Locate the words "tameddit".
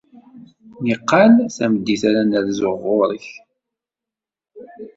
1.55-2.01